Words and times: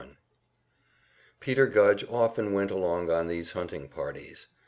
Section 0.01 0.17
81 0.19 0.19
Peter 1.41 1.67
Gudge 1.67 2.05
often 2.09 2.53
went 2.53 2.71
along 2.71 3.11
on 3.11 3.27
these 3.27 3.51
hunting 3.51 3.87
parties. 3.87 4.47